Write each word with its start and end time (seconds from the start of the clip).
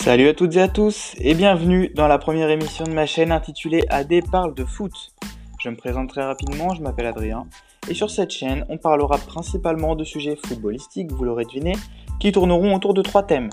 Salut 0.00 0.28
à 0.28 0.32
toutes 0.32 0.54
et 0.54 0.62
à 0.62 0.68
tous 0.68 1.14
et 1.18 1.34
bienvenue 1.34 1.90
dans 1.92 2.06
la 2.06 2.18
première 2.18 2.50
émission 2.50 2.84
de 2.84 2.92
ma 2.92 3.04
chaîne 3.04 3.32
intitulée 3.32 3.84
AD 3.90 4.30
parle 4.30 4.54
de 4.54 4.64
foot. 4.64 4.92
Je 5.60 5.68
me 5.68 5.76
présente 5.76 6.08
très 6.08 6.22
rapidement, 6.22 6.72
je 6.72 6.80
m'appelle 6.80 7.06
Adrien 7.06 7.48
et 7.90 7.94
sur 7.94 8.08
cette 8.08 8.30
chaîne 8.30 8.64
on 8.68 8.78
parlera 8.78 9.18
principalement 9.18 9.96
de 9.96 10.04
sujets 10.04 10.36
footballistiques, 10.36 11.10
vous 11.10 11.24
l'aurez 11.24 11.44
deviné, 11.44 11.72
qui 12.20 12.30
tourneront 12.30 12.76
autour 12.76 12.94
de 12.94 13.02
trois 13.02 13.24
thèmes. 13.24 13.50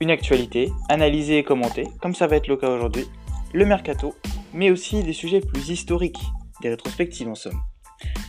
Une 0.00 0.10
actualité, 0.10 0.70
analysée 0.90 1.38
et 1.38 1.44
commentée, 1.44 1.88
comme 2.02 2.14
ça 2.14 2.26
va 2.26 2.36
être 2.36 2.48
le 2.48 2.58
cas 2.58 2.68
aujourd'hui, 2.68 3.06
le 3.54 3.64
mercato, 3.64 4.14
mais 4.52 4.70
aussi 4.70 5.02
des 5.02 5.14
sujets 5.14 5.40
plus 5.40 5.70
historiques, 5.70 6.20
des 6.60 6.68
rétrospectives 6.68 7.28
en 7.28 7.34
somme. 7.34 7.60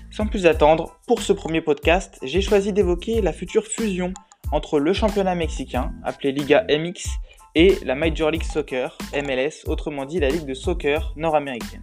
Sans 0.10 0.26
plus 0.26 0.46
attendre, 0.46 0.98
pour 1.06 1.22
ce 1.22 1.34
premier 1.34 1.60
podcast, 1.60 2.18
j'ai 2.24 2.42
choisi 2.42 2.72
d'évoquer 2.72 3.22
la 3.22 3.34
future 3.34 3.68
fusion 3.68 4.14
entre 4.54 4.80
le 4.80 4.94
championnat 4.94 5.36
mexicain, 5.36 5.92
appelé 6.04 6.32
Liga 6.32 6.66
MX, 6.70 7.10
et 7.58 7.80
la 7.84 7.96
Major 7.96 8.30
League 8.30 8.44
Soccer, 8.44 8.96
MLS, 9.16 9.66
autrement 9.66 10.06
dit 10.06 10.20
la 10.20 10.30
Ligue 10.30 10.46
de 10.46 10.54
soccer 10.54 11.12
nord-américaine. 11.16 11.82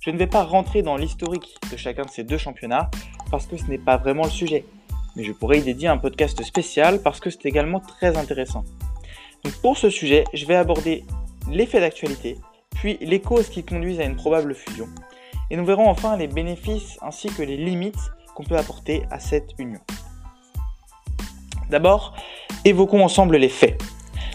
Je 0.00 0.10
ne 0.10 0.18
vais 0.18 0.26
pas 0.26 0.42
rentrer 0.42 0.82
dans 0.82 0.96
l'historique 0.96 1.56
de 1.70 1.76
chacun 1.76 2.02
de 2.02 2.10
ces 2.10 2.24
deux 2.24 2.36
championnats 2.36 2.90
parce 3.30 3.46
que 3.46 3.56
ce 3.56 3.66
n'est 3.66 3.78
pas 3.78 3.96
vraiment 3.96 4.24
le 4.24 4.30
sujet, 4.30 4.64
mais 5.14 5.22
je 5.22 5.30
pourrais 5.30 5.60
y 5.60 5.62
dédier 5.62 5.86
un 5.86 5.98
podcast 5.98 6.42
spécial 6.42 7.00
parce 7.00 7.20
que 7.20 7.30
c'est 7.30 7.46
également 7.46 7.78
très 7.78 8.16
intéressant. 8.16 8.64
Pour 9.62 9.78
ce 9.78 9.88
sujet, 9.88 10.24
je 10.34 10.44
vais 10.46 10.56
aborder 10.56 11.04
les 11.48 11.66
faits 11.66 11.82
d'actualité, 11.82 12.36
puis 12.74 12.98
les 13.00 13.20
causes 13.20 13.50
qui 13.50 13.62
conduisent 13.62 14.00
à 14.00 14.04
une 14.04 14.16
probable 14.16 14.52
fusion, 14.52 14.88
et 15.48 15.56
nous 15.56 15.64
verrons 15.64 15.88
enfin 15.88 16.16
les 16.16 16.26
bénéfices 16.26 16.98
ainsi 17.02 17.28
que 17.28 17.42
les 17.42 17.56
limites 17.56 18.10
qu'on 18.34 18.42
peut 18.42 18.58
apporter 18.58 19.04
à 19.12 19.20
cette 19.20 19.50
union. 19.60 19.80
D'abord, 21.70 22.16
évoquons 22.64 23.04
ensemble 23.04 23.36
les 23.36 23.48
faits. 23.48 23.80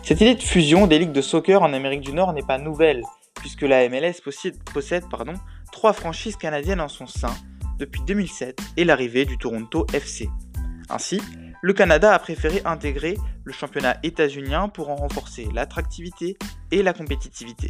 Cette 0.04 0.20
idée 0.20 0.36
de 0.36 0.44
fusion 0.44 0.86
des 0.86 1.00
ligues 1.00 1.14
de 1.14 1.22
soccer 1.22 1.62
en 1.62 1.72
Amérique 1.72 2.02
du 2.02 2.12
Nord 2.12 2.34
n'est 2.34 2.44
pas 2.44 2.58
nouvelle, 2.58 3.04
puisque 3.36 3.62
la 3.62 3.88
MLS 3.88 4.16
possède, 4.22 5.06
trois 5.72 5.94
franchises 5.94 6.36
canadiennes 6.36 6.82
en 6.82 6.90
son 6.90 7.08
sein 7.08 7.34
depuis 7.80 8.02
2007 8.06 8.60
et 8.76 8.84
l'arrivée 8.84 9.24
du 9.24 9.38
Toronto 9.38 9.88
FC. 9.94 10.30
Ainsi, 10.90 11.22
le 11.62 11.72
Canada 11.72 12.14
a 12.14 12.20
préféré 12.20 12.62
intégrer 12.66 13.18
le 13.46 13.54
championnat 13.54 13.96
états-unien 14.04 14.68
pour 14.68 14.90
en 14.90 14.98
renforcer 14.98 15.48
l'attractivité 15.54 16.38
et 16.72 16.84
la 16.84 16.92
compétitivité. 16.92 17.70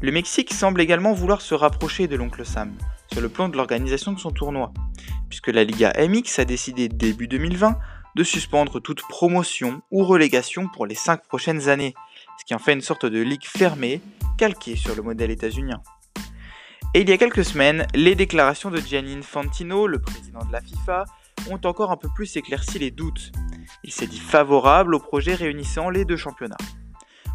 Le 0.00 0.10
Mexique 0.10 0.54
semble 0.54 0.80
également 0.80 1.12
vouloir 1.12 1.42
se 1.42 1.54
rapprocher 1.54 2.08
de 2.08 2.16
l'oncle 2.16 2.46
Sam 2.46 2.72
sur 3.12 3.20
le 3.20 3.28
plan 3.28 3.50
de 3.50 3.58
l'organisation 3.58 4.12
de 4.12 4.18
son 4.18 4.30
tournoi, 4.30 4.72
puisque 5.28 5.48
la 5.48 5.64
Liga 5.64 5.92
MX 5.98 6.38
a 6.38 6.46
décidé 6.46 6.88
début 6.88 7.28
2020 7.28 7.78
de 8.16 8.24
suspendre 8.24 8.80
toute 8.80 9.02
promotion 9.02 9.82
ou 9.90 10.04
relégation 10.04 10.68
pour 10.68 10.86
les 10.86 10.94
5 10.94 11.26
prochaines 11.26 11.68
années, 11.68 11.94
ce 12.38 12.44
qui 12.44 12.54
en 12.54 12.58
fait 12.58 12.72
une 12.72 12.80
sorte 12.80 13.06
de 13.06 13.20
ligue 13.20 13.46
fermée, 13.46 14.00
calquée 14.38 14.76
sur 14.76 14.94
le 14.94 15.02
modèle 15.02 15.30
états-unien. 15.30 15.82
Et 16.94 17.00
il 17.00 17.08
y 17.08 17.12
a 17.12 17.18
quelques 17.18 17.44
semaines, 17.44 17.86
les 17.94 18.14
déclarations 18.14 18.70
de 18.70 18.78
Gianni 18.78 19.14
Infantino, 19.14 19.86
le 19.86 19.98
président 19.98 20.44
de 20.44 20.52
la 20.52 20.60
FIFA, 20.60 21.04
ont 21.50 21.60
encore 21.64 21.90
un 21.90 21.96
peu 21.96 22.08
plus 22.14 22.36
éclairci 22.36 22.78
les 22.78 22.90
doutes. 22.90 23.32
Il 23.82 23.92
s'est 23.92 24.06
dit 24.06 24.18
favorable 24.18 24.94
au 24.94 24.98
projet 24.98 25.34
réunissant 25.34 25.88
les 25.88 26.04
deux 26.04 26.16
championnats. 26.16 26.58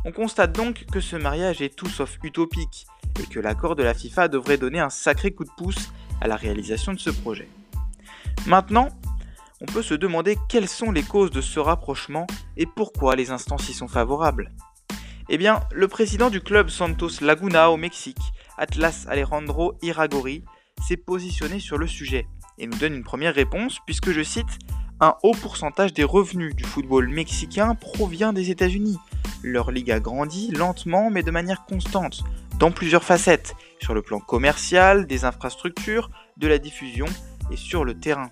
On 0.05 0.11
constate 0.11 0.53
donc 0.53 0.85
que 0.91 0.99
ce 0.99 1.15
mariage 1.15 1.61
est 1.61 1.75
tout 1.75 1.89
sauf 1.89 2.17
utopique 2.23 2.85
et 3.19 3.25
que 3.25 3.39
l'accord 3.39 3.75
de 3.75 3.83
la 3.83 3.93
FIFA 3.93 4.27
devrait 4.27 4.57
donner 4.57 4.79
un 4.79 4.89
sacré 4.89 5.31
coup 5.31 5.43
de 5.43 5.49
pouce 5.57 5.91
à 6.21 6.27
la 6.27 6.35
réalisation 6.35 6.93
de 6.93 6.99
ce 6.99 7.09
projet. 7.09 7.49
Maintenant, 8.45 8.89
on 9.61 9.65
peut 9.65 9.81
se 9.81 9.93
demander 9.93 10.37
quelles 10.49 10.67
sont 10.67 10.91
les 10.91 11.03
causes 11.03 11.31
de 11.31 11.41
ce 11.41 11.59
rapprochement 11.59 12.27
et 12.57 12.65
pourquoi 12.65 13.15
les 13.15 13.31
instances 13.31 13.69
y 13.69 13.73
sont 13.73 13.87
favorables. 13.87 14.51
Eh 15.29 15.37
bien, 15.37 15.61
le 15.73 15.87
président 15.87 16.29
du 16.29 16.41
club 16.41 16.69
Santos 16.69 17.21
Laguna 17.21 17.71
au 17.71 17.77
Mexique, 17.77 18.33
Atlas 18.57 19.05
Alejandro 19.09 19.73
Iragori, 19.81 20.43
s'est 20.87 20.97
positionné 20.97 21.59
sur 21.59 21.77
le 21.77 21.87
sujet 21.87 22.27
et 22.59 22.67
nous 22.67 22.77
donne 22.77 22.93
une 22.93 23.03
première 23.03 23.35
réponse 23.35 23.79
puisque 23.85 24.11
je 24.11 24.23
cite 24.23 24.59
un 24.99 25.15
haut 25.23 25.33
pourcentage 25.33 25.93
des 25.93 26.03
revenus 26.03 26.55
du 26.55 26.63
football 26.63 27.09
mexicain 27.09 27.75
provient 27.75 28.33
des 28.33 28.51
États-Unis. 28.51 28.97
Leur 29.43 29.71
ligue 29.71 29.91
a 29.91 29.99
grandi 29.99 30.51
lentement 30.51 31.09
mais 31.11 31.23
de 31.23 31.31
manière 31.31 31.65
constante, 31.65 32.23
dans 32.57 32.71
plusieurs 32.71 33.03
facettes, 33.03 33.55
sur 33.79 33.93
le 33.93 34.01
plan 34.01 34.19
commercial, 34.19 35.05
des 35.05 35.25
infrastructures, 35.25 36.09
de 36.37 36.47
la 36.47 36.57
diffusion 36.57 37.05
et 37.51 37.57
sur 37.57 37.85
le 37.85 37.93
terrain 37.93 38.31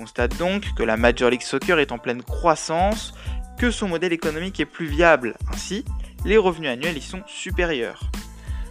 constate 0.00 0.38
donc 0.38 0.72
que 0.74 0.82
la 0.82 0.96
Major 0.96 1.28
League 1.28 1.42
Soccer 1.42 1.78
est 1.78 1.92
en 1.92 1.98
pleine 1.98 2.22
croissance, 2.22 3.12
que 3.58 3.70
son 3.70 3.86
modèle 3.86 4.14
économique 4.14 4.58
est 4.58 4.64
plus 4.64 4.86
viable, 4.86 5.36
ainsi 5.52 5.84
les 6.24 6.38
revenus 6.38 6.70
annuels 6.70 6.96
y 6.96 7.02
sont 7.02 7.22
supérieurs. 7.26 8.10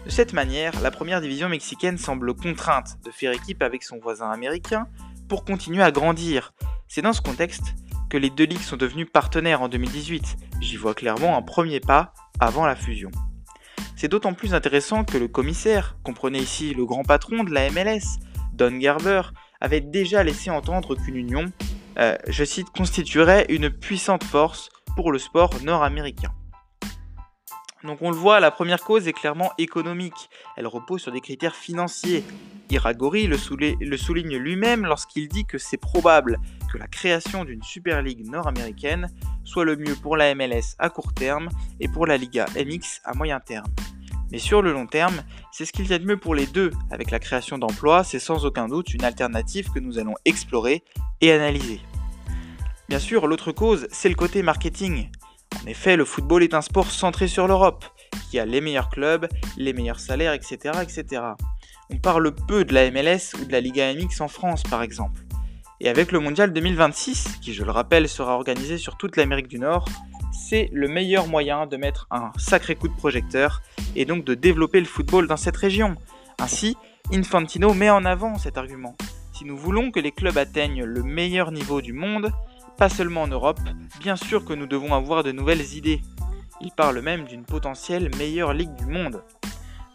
De 0.06 0.10
cette 0.10 0.34
manière, 0.34 0.74
la 0.82 0.90
première 0.90 1.22
division 1.22 1.48
mexicaine 1.48 2.00
semble 2.00 2.34
contrainte 2.34 2.98
de 3.06 3.12
faire 3.12 3.32
équipe 3.32 3.62
avec 3.62 3.84
son 3.84 4.00
voisin 4.00 4.32
américain 4.32 4.88
pour 5.28 5.46
continuer 5.46 5.84
à 5.84 5.92
grandir. 5.92 6.52
C'est 6.88 7.04
dans 7.04 7.14
ce 7.14 7.22
contexte 7.22 7.76
que 8.10 8.18
les 8.18 8.32
deux 8.32 8.46
ligues 8.46 8.62
sont 8.62 8.78
devenues 8.78 9.06
partenaires 9.06 9.62
en 9.62 9.70
2018. 9.70 10.36
J'y 10.62 10.78
vois 10.78 10.96
clairement 10.96 11.38
un 11.38 11.44
premier 11.44 11.80
pas 11.80 12.12
avant 12.40 12.66
la 12.66 12.76
fusion. 12.76 13.12
C'est 13.96 14.08
d'autant 14.08 14.34
plus 14.34 14.56
intéressant 14.56 15.04
que 15.04 15.20
le 15.20 15.28
commissaire, 15.28 15.96
comprenez 16.04 16.40
ici 16.40 16.74
le 16.74 16.86
grand 16.86 17.04
patron 17.04 17.44
de 17.44 17.54
la 17.54 17.70
MLS, 17.70 18.18
Don 18.54 18.78
Garber, 18.78 19.22
avait 19.62 19.82
déjà 19.82 20.24
laissé 20.24 20.50
entendre 20.50 20.96
qu'une 20.96 21.16
union, 21.16 21.46
euh, 21.98 22.16
je 22.28 22.44
cite, 22.44 22.70
constituerait 22.70 23.46
une 23.50 23.70
puissante 23.70 24.24
force 24.24 24.70
pour 24.96 25.12
le 25.12 25.20
sport 25.20 25.52
nord-américain. 25.64 26.32
Donc 27.84 28.02
on 28.02 28.10
le 28.10 28.16
voit, 28.16 28.42
la 28.42 28.52
première 28.52 28.84
cause 28.84 29.08
est 29.08 29.14
clairement 29.14 29.52
économique. 29.58 30.30
Elle 30.58 30.68
repose 30.68 31.02
sur 31.02 31.14
des 31.14 31.22
critères 31.22 31.56
financiers. 31.56 32.26
Iragori 32.70 33.26
le, 33.26 33.38
le 33.80 33.98
souligne 33.98 34.38
lui-même 34.38 34.86
lorsqu'il 34.86 35.30
dit 35.30 35.46
que 35.46 35.58
c'est 35.58 35.78
probable 35.78 36.40
que 36.72 36.78
la 36.78 36.88
création 36.88 37.46
d'une 37.46 37.64
Super 37.64 38.02
League 38.02 38.30
nord-américaine 38.30 39.08
soit 39.46 39.66
le 39.66 39.78
mieux 39.78 39.96
pour 39.96 40.18
la 40.18 40.36
MLS 40.36 40.76
à 40.78 40.90
court 40.90 41.14
terme 41.14 41.50
et 41.80 41.88
pour 41.88 42.06
la 42.06 42.18
Liga 42.18 42.46
MX 42.56 43.02
à 43.06 43.14
moyen 43.14 43.40
terme. 43.40 43.68
Mais 44.32 44.40
sur 44.40 44.62
le 44.62 44.74
long 44.74 44.86
terme, 44.86 45.24
c'est 45.52 45.66
ce 45.66 45.72
qu'il 45.72 45.88
y 45.88 45.94
a 45.94 46.00
de 46.00 46.06
mieux 46.06 46.18
pour 46.18 46.36
les 46.36 46.46
deux. 46.46 46.72
Avec 46.92 47.12
la 47.12 47.20
création 47.20 47.58
d'emplois, 47.58 48.04
c'est 48.04 48.20
sans 48.20 48.46
aucun 48.46 48.68
doute 48.68 48.94
une 48.94 49.04
alternative 49.04 49.70
que 49.72 49.80
nous 49.80 49.98
allons 49.98 50.16
explorer 50.26 50.84
et 51.22 51.32
analyser. 51.32 51.82
Bien 52.88 53.00
sûr, 53.00 53.28
l'autre 53.28 53.52
cause, 53.52 53.88
c'est 53.92 54.10
le 54.10 54.16
côté 54.16 54.42
marketing. 54.42 55.10
En 55.64 55.68
effet, 55.68 55.96
le 55.96 56.06
football 56.06 56.44
est 56.44 56.54
un 56.54 56.62
sport 56.62 56.90
centré 56.90 57.28
sur 57.28 57.48
l'Europe, 57.48 57.86
qui 58.30 58.40
a 58.40 58.46
les 58.46 58.62
meilleurs 58.62 58.90
clubs, 58.90 59.28
les 59.58 59.74
meilleurs 59.74 60.00
salaires, 60.00 60.34
etc., 60.34 60.80
etc. 60.82 61.22
On 61.90 61.98
parle 61.98 62.34
peu 62.34 62.66
de 62.66 62.74
la 62.74 62.90
MLS 62.92 63.34
ou 63.40 63.46
de 63.46 63.52
la 63.52 63.62
Liga 63.62 63.94
MX 63.94 64.22
en 64.22 64.28
France, 64.28 64.64
par 64.64 64.84
exemple. 64.84 65.22
Et 65.82 65.90
avec 65.90 66.12
le 66.12 66.20
Mondial 66.20 66.54
2026, 66.54 67.40
qui 67.42 67.54
je 67.54 67.64
le 67.64 67.72
rappelle 67.72 68.08
sera 68.10 68.36
organisé 68.36 68.78
sur 68.78 68.98
toute 68.98 69.18
l'Amérique 69.18 69.48
du 69.48 69.60
Nord, 69.60 69.86
c'est 70.40 70.70
le 70.72 70.88
meilleur 70.88 71.28
moyen 71.28 71.68
de 71.68 71.78
mettre 71.78 72.08
un 72.12 72.32
sacré 72.38 72.76
coup 72.76 72.88
de 72.88 72.96
projecteur 72.96 73.62
et 73.96 74.06
donc 74.06 74.24
de 74.24 74.34
développer 74.34 74.80
le 74.80 74.86
football 74.86 75.28
dans 75.28 75.38
cette 75.38 75.58
région. 75.58 75.96
Ainsi, 76.40 76.78
Infantino 77.12 77.74
met 77.74 77.90
en 77.90 78.06
avant 78.06 78.38
cet 78.38 78.58
argument. 78.58 78.96
Si 79.34 79.46
nous 79.46 79.58
voulons 79.58 79.92
que 79.92 80.00
les 80.00 80.12
clubs 80.12 80.38
atteignent 80.38 80.84
le 80.84 81.04
meilleur 81.04 81.52
niveau 81.52 81.82
du 81.82 81.94
monde, 81.94 82.32
pas 82.78 82.90
seulement 82.90 83.24
en 83.24 83.28
Europe, 83.28 83.60
bien 84.00 84.16
sûr 84.16 84.46
que 84.46 84.54
nous 84.54 84.68
devons 84.68 84.94
avoir 84.94 85.24
de 85.24 85.32
nouvelles 85.32 85.74
idées. 85.76 86.02
Il 86.62 86.72
parle 86.72 87.02
même 87.02 87.26
d'une 87.26 87.46
potentielle 87.46 88.10
meilleure 88.18 88.54
ligue 88.54 88.76
du 88.76 88.86
monde. 88.86 89.22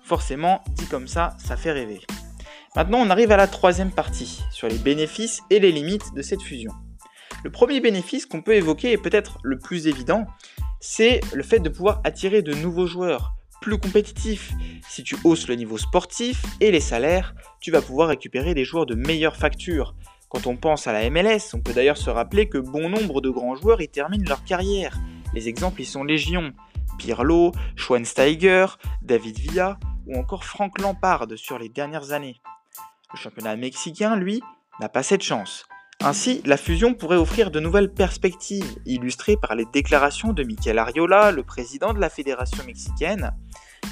Forcément, 0.03 0.63
dit 0.77 0.87
comme 0.87 1.09
ça, 1.09 1.35
ça 1.39 1.57
fait 1.57 1.73
rêver. 1.73 2.01
Maintenant, 2.77 2.99
on 2.99 3.11
arrive 3.11 3.33
à 3.33 3.37
la 3.37 3.47
troisième 3.47 3.91
partie, 3.91 4.43
sur 4.51 4.69
les 4.69 4.79
bénéfices 4.79 5.43
et 5.49 5.61
les 5.61 5.73
limites 5.73 6.15
de 6.15 6.23
cette 6.23 6.43
fusion. 6.43 6.73
Le 7.45 7.51
premier 7.51 7.81
bénéfice 7.81 8.25
qu'on 8.25 8.41
peut 8.41 8.55
évoquer 8.55 8.93
est 8.93 8.99
peut-être 8.99 9.39
le 9.43 9.59
plus 9.59 9.87
évident, 9.87 10.27
c'est 10.81 11.21
le 11.35 11.43
fait 11.43 11.59
de 11.59 11.69
pouvoir 11.69 12.01
attirer 12.03 12.41
de 12.41 12.55
nouveaux 12.55 12.87
joueurs 12.87 13.35
plus 13.61 13.79
compétitifs. 13.79 14.53
Si 14.89 15.03
tu 15.03 15.17
hausses 15.25 15.47
le 15.47 15.55
niveau 15.55 15.77
sportif 15.77 16.43
et 16.61 16.71
les 16.71 16.81
salaires, 16.81 17.35
tu 17.61 17.71
vas 17.71 17.83
pouvoir 17.83 18.09
récupérer 18.09 18.55
des 18.55 18.65
joueurs 18.65 18.87
de 18.87 18.95
meilleure 18.95 19.37
facture. 19.37 19.95
Quand 20.31 20.47
on 20.47 20.57
pense 20.57 20.87
à 20.87 20.93
la 20.93 21.09
MLS, 21.11 21.55
on 21.55 21.61
peut 21.61 21.75
d'ailleurs 21.75 21.99
se 21.99 22.09
rappeler 22.11 22.49
que 22.49 22.59
bon 22.59 22.89
nombre 22.89 23.21
de 23.21 23.29
grands 23.29 23.57
joueurs 23.57 23.83
y 23.83 23.89
terminent 23.89 24.29
leur 24.29 24.43
carrière. 24.45 24.99
Les 25.35 25.49
exemples 25.49 25.83
y 25.83 25.85
sont 25.85 26.05
légion. 26.05 26.53
Pirlo, 26.99 27.53
Schweinsteiger, 27.77 28.67
David 29.03 29.39
Villa 29.39 29.79
ou 30.07 30.19
encore 30.19 30.45
Frank 30.45 30.81
Lampard 30.81 31.27
sur 31.37 31.59
les 31.59 31.69
dernières 31.69 32.13
années. 32.13 32.41
Le 33.13 33.19
championnat 33.19 33.57
mexicain, 33.57 34.17
lui, 34.17 34.43
n'a 34.81 34.89
pas 34.89 35.03
cette 35.03 35.23
chance. 35.23 35.67
Ainsi, 36.07 36.43
la 36.45 36.59
fusion 36.59 36.93
pourrait 36.93 37.17
offrir 37.17 37.51
de 37.51 37.61
nouvelles 37.61 37.91
perspectives, 37.91 38.77
illustrées 38.85 39.39
par 39.39 39.55
les 39.55 39.65
déclarations 39.65 40.35
de 40.35 40.43
Miquel 40.43 40.79
Ariola, 40.79 41.31
le 41.31 41.43
président 41.43 41.95
de 41.95 41.99
la 41.99 42.11
Fédération 42.11 42.63
mexicaine, 42.67 43.33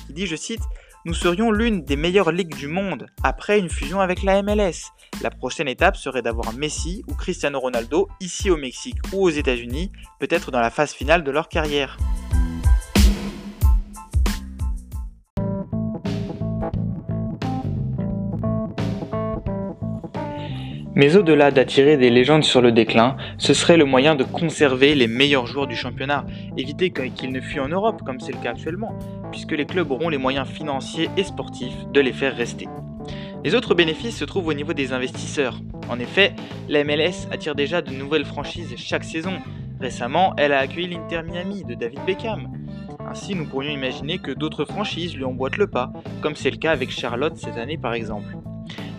qui 0.07 0.13
dit, 0.13 0.27
je 0.27 0.37
cite, 0.37 0.61
Nous 1.07 1.15
serions 1.15 1.51
l'une 1.51 1.85
des 1.85 1.97
meilleures 1.97 2.31
ligues 2.31 2.55
du 2.55 2.69
monde 2.69 3.07
après 3.23 3.59
une 3.59 3.71
fusion 3.71 4.01
avec 4.01 4.23
la 4.25 4.43
MLS. 4.43 4.93
La 5.23 5.31
prochaine 5.31 5.69
étape 5.69 5.97
serait 5.97 6.21
d'avoir 6.21 6.53
Messi 6.53 7.03
ou 7.09 7.15
Cristiano 7.15 7.59
Ronaldo 7.59 8.09
ici 8.21 8.51
au 8.51 8.59
Mexique 8.59 8.99
ou 9.15 9.25
aux 9.25 9.31
États-Unis, 9.31 9.91
peut-être 10.21 10.51
dans 10.51 10.61
la 10.61 10.71
phase 10.71 10.93
finale 10.93 11.25
de 11.25 11.31
leur 11.31 11.49
carrière. 11.49 11.97
Mais 20.95 21.17
au-delà 21.17 21.51
d'attirer 21.51 21.97
des 21.97 22.11
légendes 22.11 22.45
sur 22.45 22.61
le 22.61 22.71
déclin, 22.71 23.17
ce 23.39 23.55
serait 23.55 23.79
le 23.79 23.87
moyen 23.87 24.15
de 24.15 24.25
conserver 24.25 24.95
les 24.95 25.07
meilleurs 25.07 25.47
joueurs 25.47 25.67
du 25.67 25.75
championnat, 25.75 26.27
éviter 26.59 26.91
qu'ils 26.91 27.33
ne 27.33 27.41
fuient 27.41 27.61
en 27.61 27.69
Europe 27.69 28.03
comme 28.05 28.21
c'est 28.21 28.33
le 28.33 28.43
cas 28.43 28.51
actuellement, 28.51 28.99
puisque 29.31 29.53
les 29.53 29.65
clubs 29.65 29.91
auront 29.91 30.11
les 30.11 30.19
moyens 30.19 30.47
financiers 30.47 31.09
et 31.17 31.25
sportifs 31.25 31.87
de 31.95 32.01
les 32.01 32.13
faire 32.13 32.37
rester. 32.37 32.69
Les 33.43 33.55
autres 33.55 33.75
bénéfices 33.75 34.19
se 34.19 34.27
trouvent 34.27 34.49
au 34.49 34.55
niveau 34.55 34.75
des 34.75 34.93
investisseurs. 34.93 35.61
En 35.89 35.99
effet, 35.99 36.35
la 36.69 36.85
MLS 36.85 37.27
attire 37.31 37.55
déjà 37.55 37.81
de 37.81 37.91
nouvelles 37.91 38.27
franchises 38.27 38.75
chaque 38.77 39.05
saison. 39.05 39.39
Récemment, 39.81 40.35
elle 40.37 40.53
a 40.53 40.59
accueilli 40.59 40.89
l'Inter 40.89 41.23
Miami 41.23 41.65
de 41.65 41.75
David 41.75 42.01
Beckham. 42.07 42.49
Ainsi, 43.09 43.35
nous 43.35 43.47
pourrions 43.47 43.73
imaginer 43.73 44.19
que 44.19 44.31
d'autres 44.31 44.67
franchises 44.67 45.17
lui 45.17 45.25
emboîtent 45.25 45.57
le 45.57 45.67
pas, 45.67 45.91
comme 46.21 46.37
c'est 46.37 46.51
le 46.51 46.59
cas 46.59 46.71
avec 46.71 46.91
Charlotte 46.91 47.37
cette 47.37 47.57
année 47.57 47.79
par 47.79 47.95
exemple. 47.95 48.37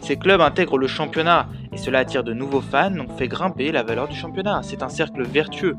Ces 0.04 0.18
clubs 0.18 0.42
intègrent 0.42 0.78
le 0.78 0.88
championnat 0.88 1.48
et 1.72 1.78
cela 1.78 2.00
attire 2.00 2.26
de 2.26 2.34
nouveaux 2.34 2.60
fans, 2.60 2.92
donc 2.92 3.18
fait 3.18 3.30
grimper 3.30 3.72
la 3.72 3.84
valeur 3.84 4.10
du 4.10 4.16
championnat. 4.18 4.60
C'est 4.62 4.84
un 4.84 4.90
cercle 4.90 5.24
vertueux. 5.24 5.78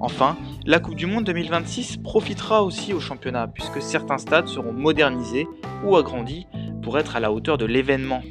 Enfin, 0.00 0.38
la 0.64 0.80
Coupe 0.80 0.94
du 0.94 1.04
Monde 1.04 1.24
2026 1.24 1.98
profitera 1.98 2.64
aussi 2.64 2.94
au 2.94 3.00
championnat 3.00 3.48
puisque 3.48 3.82
certains 3.82 4.16
stades 4.16 4.48
seront 4.48 4.72
modernisés 4.72 5.46
ou 5.84 5.94
agrandis 5.96 6.46
pour 6.82 6.98
être 6.98 7.16
à 7.16 7.20
la 7.20 7.30
hauteur 7.30 7.58
de 7.58 7.66
l'événement. 7.66 8.22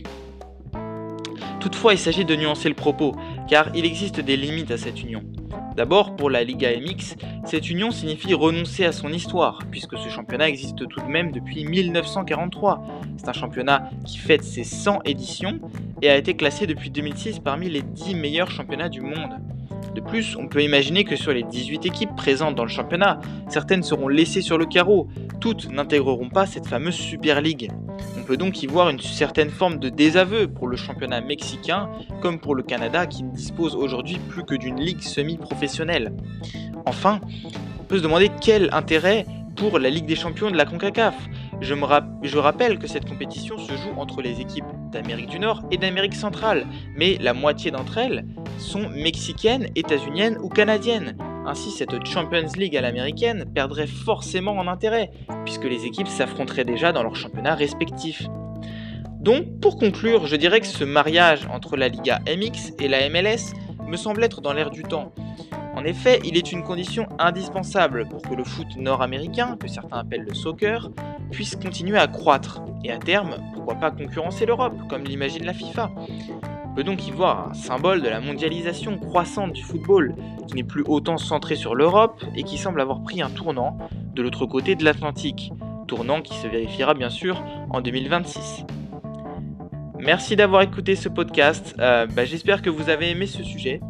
Toutefois, 1.59 1.93
il 1.93 1.99
s'agit 1.99 2.25
de 2.25 2.35
nuancer 2.35 2.67
le 2.67 2.73
propos, 2.73 3.15
car 3.47 3.67
il 3.75 3.85
existe 3.85 4.19
des 4.19 4.35
limites 4.35 4.71
à 4.71 4.77
cette 4.79 4.99
union. 5.03 5.21
D'abord, 5.75 6.15
pour 6.15 6.29
la 6.29 6.43
Liga 6.43 6.69
MX, 6.77 7.15
cette 7.45 7.69
union 7.69 7.91
signifie 7.91 8.33
renoncer 8.33 8.85
à 8.85 8.91
son 8.91 9.13
histoire, 9.13 9.59
puisque 9.71 9.97
ce 9.97 10.09
championnat 10.09 10.49
existe 10.49 10.87
tout 10.87 10.99
de 10.99 11.07
même 11.07 11.31
depuis 11.31 11.63
1943. 11.65 12.83
C'est 13.17 13.29
un 13.29 13.33
championnat 13.33 13.89
qui 14.05 14.17
fête 14.17 14.43
ses 14.43 14.63
100 14.63 14.99
éditions 15.05 15.59
et 16.01 16.09
a 16.09 16.17
été 16.17 16.35
classé 16.35 16.67
depuis 16.67 16.89
2006 16.89 17.39
parmi 17.39 17.69
les 17.69 17.81
10 17.81 18.15
meilleurs 18.15 18.51
championnats 18.51 18.89
du 18.89 19.01
monde. 19.01 19.39
De 19.95 20.01
plus, 20.01 20.35
on 20.35 20.47
peut 20.47 20.63
imaginer 20.63 21.03
que 21.03 21.15
sur 21.15 21.31
les 21.31 21.43
18 21.43 21.85
équipes 21.85 22.15
présentes 22.15 22.55
dans 22.55 22.63
le 22.63 22.69
championnat, 22.69 23.19
certaines 23.47 23.83
seront 23.83 24.07
laissées 24.07 24.41
sur 24.41 24.57
le 24.57 24.65
carreau, 24.65 25.07
toutes 25.39 25.69
n'intégreront 25.71 26.29
pas 26.29 26.45
cette 26.45 26.67
fameuse 26.67 26.95
Super 26.95 27.41
League. 27.41 27.71
Peut 28.29 28.37
donc 28.37 28.61
y 28.61 28.67
voir 28.67 28.89
une 28.89 28.99
certaine 28.99 29.49
forme 29.49 29.79
de 29.79 29.89
désaveu 29.89 30.47
pour 30.47 30.67
le 30.67 30.77
championnat 30.77 31.19
mexicain 31.19 31.89
comme 32.21 32.39
pour 32.39 32.53
le 32.53 32.61
Canada 32.61 33.07
qui 33.07 33.23
ne 33.23 33.31
dispose 33.31 33.73
aujourd'hui 33.75 34.19
plus 34.29 34.43
que 34.43 34.53
d'une 34.53 34.79
ligue 34.79 35.01
semi-professionnelle. 35.01 36.13
Enfin, 36.85 37.21
on 37.79 37.83
peut 37.85 37.97
se 37.97 38.03
demander 38.03 38.29
quel 38.39 38.69
intérêt 38.71 39.25
pour 39.55 39.79
la 39.79 39.89
Ligue 39.89 40.05
des 40.05 40.15
champions 40.15 40.51
de 40.51 40.57
la 40.57 40.65
CONCACAF. 40.65 41.15
Je, 41.59 41.73
je 42.21 42.37
rappelle 42.37 42.77
que 42.77 42.85
cette 42.85 43.09
compétition 43.09 43.57
se 43.57 43.71
joue 43.71 43.97
entre 43.97 44.21
les 44.21 44.39
équipes 44.39 44.63
d'Amérique 44.91 45.29
du 45.29 45.39
Nord 45.39 45.63
et 45.71 45.77
d'Amérique 45.77 46.13
centrale, 46.13 46.67
mais 46.95 47.17
la 47.19 47.33
moitié 47.33 47.71
d'entre 47.71 47.97
elles 47.97 48.27
sont 48.59 48.89
mexicaines, 48.89 49.69
états-uniennes 49.75 50.37
ou 50.39 50.49
canadiennes. 50.49 51.17
Ainsi, 51.45 51.71
cette 51.71 52.05
Champions 52.05 52.47
League 52.55 52.77
à 52.77 52.81
l'américaine 52.81 53.45
perdrait 53.53 53.87
forcément 53.87 54.53
en 54.53 54.67
intérêt, 54.67 55.11
puisque 55.45 55.65
les 55.65 55.85
équipes 55.85 56.07
s'affronteraient 56.07 56.65
déjà 56.65 56.91
dans 56.91 57.03
leurs 57.03 57.15
championnats 57.15 57.55
respectifs. 57.55 58.27
Donc, 59.19 59.59
pour 59.59 59.77
conclure, 59.77 60.27
je 60.27 60.35
dirais 60.35 60.61
que 60.61 60.67
ce 60.67 60.83
mariage 60.83 61.47
entre 61.51 61.75
la 61.75 61.89
Liga 61.89 62.19
MX 62.27 62.73
et 62.79 62.87
la 62.87 63.09
MLS 63.09 63.53
me 63.85 63.97
semble 63.97 64.23
être 64.23 64.41
dans 64.41 64.53
l'air 64.53 64.69
du 64.69 64.83
temps. 64.83 65.11
En 65.75 65.83
effet, 65.83 66.19
il 66.23 66.37
est 66.37 66.51
une 66.51 66.63
condition 66.63 67.07
indispensable 67.19 68.07
pour 68.07 68.21
que 68.21 68.33
le 68.33 68.43
foot 68.43 68.67
nord-américain, 68.77 69.57
que 69.59 69.67
certains 69.67 69.97
appellent 69.97 70.25
le 70.27 70.33
soccer, 70.33 70.89
puisse 71.31 71.55
continuer 71.55 71.97
à 71.97 72.07
croître 72.07 72.61
et 72.83 72.91
à 72.91 72.97
terme, 72.97 73.37
pourquoi 73.53 73.75
pas 73.75 73.91
concurrencer 73.91 74.45
l'Europe, 74.45 74.75
comme 74.89 75.03
l'imagine 75.03 75.45
la 75.45 75.53
FIFA. 75.53 75.91
Peut 76.79 76.85
donc 76.85 77.05
y 77.09 77.11
voir 77.11 77.49
un 77.49 77.53
symbole 77.53 78.01
de 78.01 78.07
la 78.07 78.21
mondialisation 78.21 78.97
croissante 78.97 79.51
du 79.51 79.63
football, 79.63 80.15
qui 80.47 80.55
n'est 80.55 80.63
plus 80.63 80.85
autant 80.87 81.17
centré 81.17 81.57
sur 81.57 81.75
l'Europe 81.75 82.23
et 82.37 82.43
qui 82.43 82.57
semble 82.57 82.79
avoir 82.79 83.03
pris 83.03 83.21
un 83.21 83.29
tournant 83.29 83.77
de 84.15 84.21
l'autre 84.21 84.45
côté 84.45 84.75
de 84.75 84.85
l'Atlantique, 84.85 85.51
tournant 85.89 86.21
qui 86.21 86.37
se 86.37 86.47
vérifiera 86.47 86.93
bien 86.93 87.09
sûr 87.09 87.43
en 87.69 87.81
2026. 87.81 88.63
Merci 89.99 90.37
d'avoir 90.37 90.61
écouté 90.61 90.95
ce 90.95 91.09
podcast, 91.09 91.75
euh, 91.79 92.07
bah, 92.07 92.23
j'espère 92.23 92.61
que 92.61 92.69
vous 92.69 92.89
avez 92.89 93.09
aimé 93.09 93.25
ce 93.25 93.43
sujet. 93.43 93.81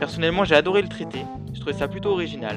Personnellement 0.00 0.42
j'ai 0.42 0.56
adoré 0.56 0.82
le 0.82 0.88
traiter, 0.88 1.24
je 1.54 1.60
trouvais 1.60 1.78
ça 1.78 1.86
plutôt 1.86 2.10
original. 2.10 2.56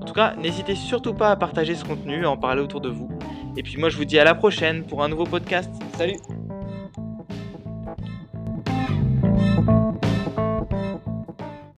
En 0.00 0.06
tout 0.06 0.14
cas, 0.14 0.34
n'hésitez 0.36 0.76
surtout 0.76 1.12
pas 1.12 1.30
à 1.30 1.36
partager 1.36 1.74
ce 1.74 1.84
contenu, 1.84 2.24
à 2.24 2.30
en 2.30 2.38
parler 2.38 2.62
autour 2.62 2.80
de 2.80 2.88
vous. 2.88 3.10
Et 3.58 3.62
puis 3.62 3.76
moi 3.76 3.90
je 3.90 3.98
vous 3.98 4.06
dis 4.06 4.18
à 4.18 4.24
la 4.24 4.34
prochaine 4.34 4.82
pour 4.82 5.02
un 5.02 5.10
nouveau 5.10 5.24
podcast. 5.24 5.70
Salut 5.98 6.16